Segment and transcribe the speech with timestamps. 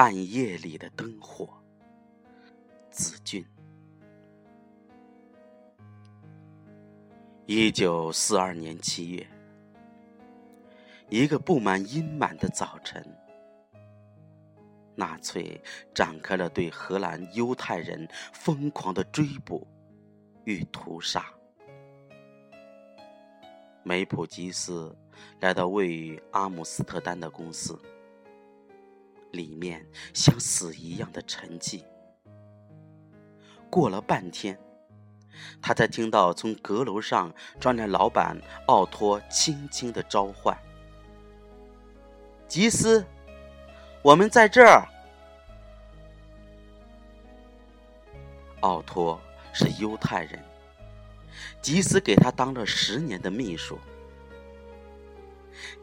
[0.00, 1.48] 暗夜里的灯火。
[2.88, 3.44] 子俊。
[7.46, 9.26] 一九四二年七月，
[11.08, 13.04] 一个布满阴霾的早晨，
[14.94, 15.60] 纳粹
[15.92, 19.66] 展开了对荷兰犹太人疯狂的追捕
[20.44, 21.26] 与屠杀。
[23.82, 24.96] 梅普吉斯
[25.40, 27.76] 来到位于阿姆斯特丹的公司，
[29.32, 31.82] 里面像死一样的沉寂。
[33.70, 34.58] 过了半天。
[35.62, 40.58] 他才听到从阁楼上传来老板奥托轻轻的召唤
[42.48, 43.06] ：“吉斯，
[44.02, 44.84] 我们在这儿。”
[48.62, 49.20] 奥托
[49.52, 50.44] 是犹太人，
[51.62, 53.78] 吉斯给他当了十年的秘书。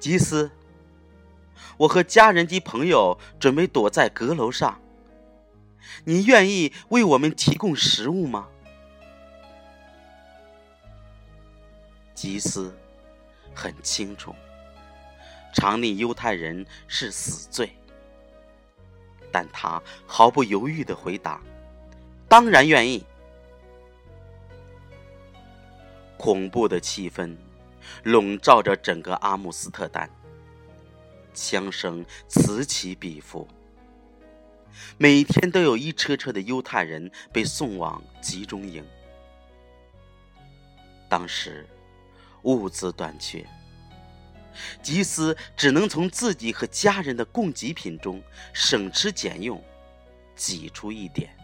[0.01, 0.51] 吉斯，
[1.77, 4.81] 我和家人及朋友准备躲在阁楼上，
[6.03, 8.47] 你愿意为我们提供食物吗？
[12.13, 12.73] 吉斯
[13.53, 14.33] 很清楚，
[15.53, 17.75] 藏匿犹太人是死罪，
[19.31, 21.41] 但他毫不犹豫的回答
[22.29, 23.05] ：“当然愿意。”
[26.17, 27.35] 恐怖的气氛
[28.03, 30.09] 笼罩着整个阿姆斯特丹，
[31.35, 33.47] 枪声此起彼伏，
[34.97, 38.83] 每天都有一车车的犹太人被送往集中营。
[41.07, 41.67] 当时。
[42.45, 43.43] 物资短缺，
[44.83, 48.21] 吉斯只能从自己和家人的供给品中
[48.53, 49.59] 省吃俭用，
[50.35, 51.35] 挤出一点，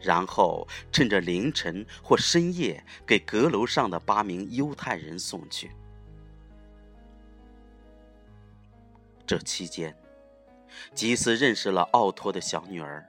[0.00, 5.70] 然后趁着凌晨或深夜给阁楼上的八名犹太人送去。
[9.30, 9.96] 这期间，
[10.92, 13.08] 吉斯认识了奥托的小女儿，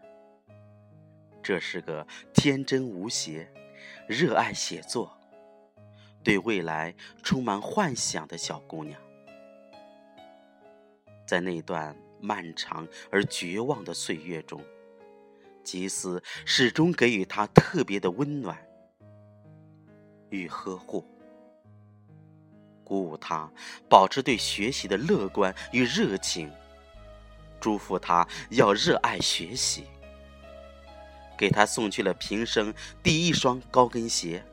[1.41, 3.51] 这是个天真无邪、
[4.07, 5.17] 热爱写作。
[6.21, 6.93] 对未来
[7.23, 9.01] 充满幻想的小姑娘，
[11.25, 14.63] 在那段漫长而绝望的岁月中，
[15.63, 18.55] 吉斯始终给予她特别的温暖
[20.29, 21.03] 与呵护，
[22.91, 23.49] 鼓舞他
[23.87, 26.51] 保持对学习的乐观与热情，
[27.57, 29.85] 嘱咐他要热爱学习，
[31.37, 34.43] 给他送去了平生第一双高跟鞋。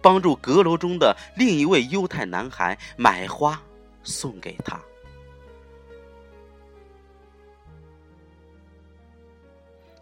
[0.00, 3.62] 帮助阁楼中的另一位犹太男孩买花
[4.02, 4.80] 送给他。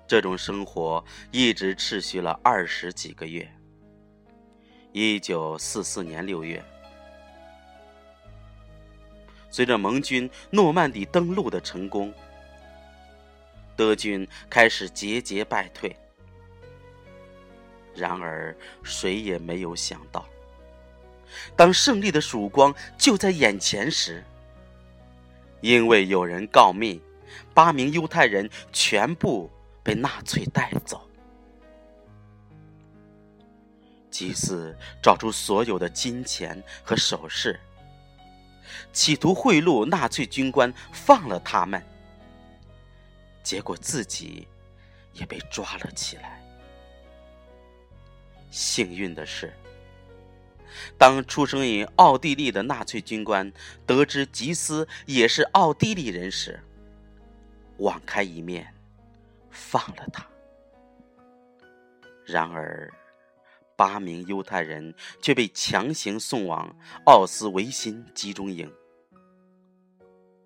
[0.06, 3.52] 这种生活一直持续了二十几个月。
[4.92, 6.64] 一九四四年六月，
[9.54, 12.12] 随着盟军诺曼底登陆的成功，
[13.76, 15.96] 德军开始节节败退。
[17.94, 20.26] 然而，谁也没有想到，
[21.54, 24.24] 当胜利的曙光就在眼前时，
[25.60, 27.00] 因为有人告密，
[27.54, 29.48] 八名犹太人全部
[29.84, 31.08] 被纳粹带走。
[34.10, 37.60] 祭司找出所有的金钱和首饰，
[38.92, 41.84] 企图贿赂纳粹军官放了他们，
[43.42, 44.46] 结果自己
[45.12, 46.40] 也被抓了起来。
[48.50, 49.52] 幸运的是，
[50.96, 53.52] 当出生于奥地利的纳粹军官
[53.84, 56.60] 得知吉斯也是奥地利人时，
[57.78, 58.72] 网开一面，
[59.50, 60.24] 放了他。
[62.24, 62.92] 然而，
[63.76, 66.76] 八名犹太人却被强行送往
[67.06, 68.72] 奥斯维辛集中营。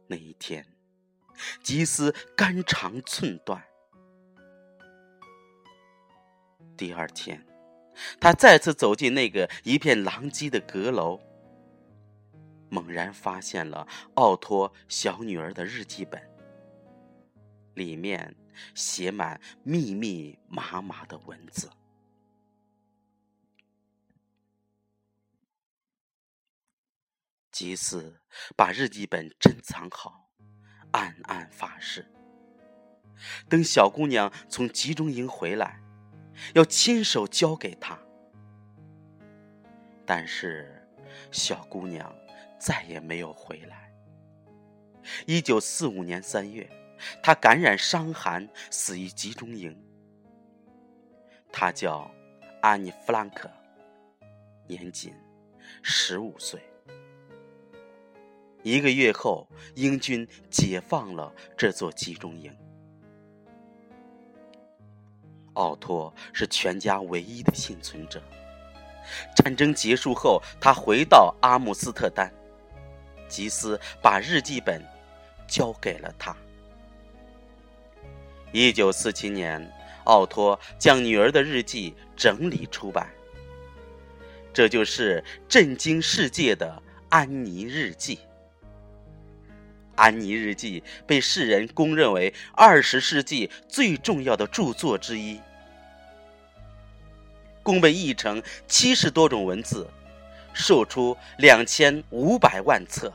[0.06, 0.66] 那一天，
[1.62, 3.62] 吉斯肝肠寸断。
[6.76, 7.44] 第二天。
[8.20, 11.18] 他再次走进那个一片狼藉的阁楼，
[12.68, 13.84] 猛然发现了
[14.14, 16.22] 奥托小女儿的日记本，
[17.74, 18.36] 里面
[18.72, 21.68] 写满密密麻麻的文字。
[27.58, 28.20] 吉斯
[28.56, 30.30] 把日记本珍藏好，
[30.92, 32.06] 暗暗发誓：
[33.48, 35.80] 等小姑娘从集中营回来。
[36.54, 37.98] 要亲手交给她，
[40.06, 40.88] 但是
[41.32, 42.14] 小姑娘
[42.60, 43.92] 再也没有回来。
[45.26, 46.70] 一九四五年三月，
[47.20, 49.76] 她感染伤寒，死于集中营。
[51.50, 52.08] 她叫
[52.62, 53.50] 安妮·弗兰克，
[54.68, 55.12] 年仅
[55.82, 56.62] 十五岁。
[58.62, 62.52] 一个月后，英军解放了这座集中营。
[65.54, 68.22] 奥托是全家唯一的幸存者。
[69.34, 72.32] 战争结束后，他回到阿姆斯特丹，
[73.28, 74.84] 吉斯把日记本
[75.46, 76.36] 交给了他。
[78.52, 79.66] 一九四七年，
[80.04, 83.08] 奥托将女儿的日记整理出版，
[84.52, 88.16] 这就是震惊世界的《安妮日记》。
[89.98, 95.40] 《安妮日记》被世人公认为二十世纪最重要的著作之一。
[97.64, 99.86] 共被译成七十多种文字，
[100.54, 103.12] 售出两千五百万册。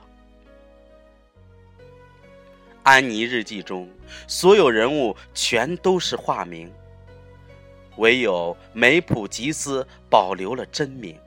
[2.83, 3.89] 安妮日记中，
[4.27, 6.69] 所有人物全都是化名，
[7.95, 11.18] 唯有梅普吉斯保留了真名。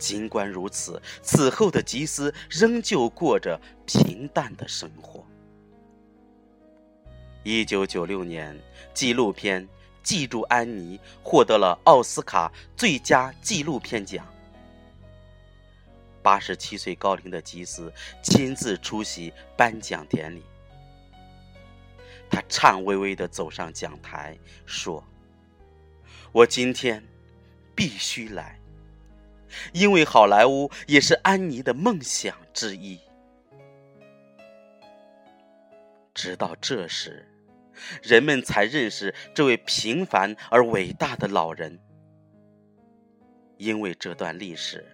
[0.00, 5.24] 尽管如此，此后的吉斯仍旧过着平淡的生活。
[7.44, 8.58] 一九九六年，
[8.92, 9.68] 纪录片。
[10.02, 14.26] 记住安妮获得了奥斯卡最佳纪录片奖。
[16.22, 17.92] 八十七岁高龄的吉斯
[18.22, 20.42] 亲自出席颁奖典礼，
[22.30, 25.04] 他颤巍巍的走上讲台，说
[26.32, 27.02] ：“我今天
[27.74, 28.58] 必须来，
[29.72, 32.98] 因为好莱坞也是安妮的梦想之一。”
[36.14, 37.26] 直到这时。
[38.02, 41.80] 人们才认识这位平凡而伟大的老人，
[43.56, 44.86] 因为这段历史，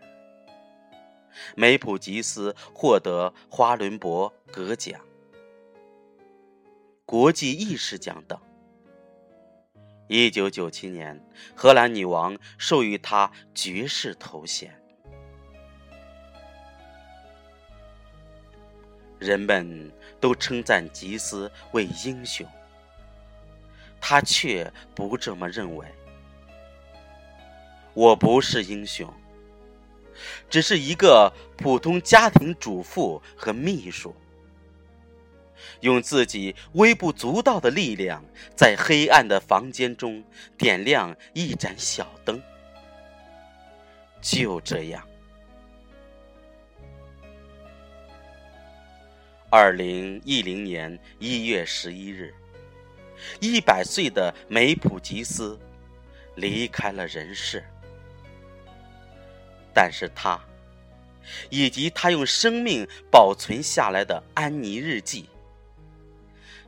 [1.56, 5.00] 梅普吉斯获得华伦伯格奖、
[7.04, 8.40] 国际意识奖等。
[10.08, 11.20] 一九九七年，
[11.54, 14.72] 荷兰女王授予他爵士头衔。
[19.18, 22.46] 人们都称赞吉斯为英雄。
[24.00, 25.86] 他却不这么认为。
[27.92, 29.12] 我不是英雄，
[30.48, 34.14] 只是一个普通家庭主妇和秘书，
[35.80, 38.24] 用自己微不足道的力量，
[38.56, 40.22] 在黑暗的房间中
[40.56, 42.42] 点亮一盏小灯。
[44.20, 45.06] 就这样。
[49.50, 52.34] 二零一零年一月十一日。
[53.40, 55.58] 一百岁的梅普吉斯
[56.34, 57.64] 离开了人世，
[59.72, 60.38] 但是他
[61.48, 65.30] 以及他用生命保存下来的安妮日记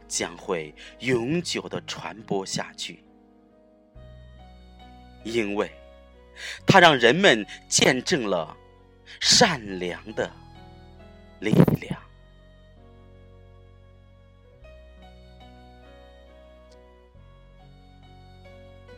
[0.08, 3.04] 将会永久的传播下去，
[5.22, 5.70] 因为
[6.66, 8.56] 它让人们见证了
[9.20, 10.30] 善良的
[11.40, 12.00] 力量。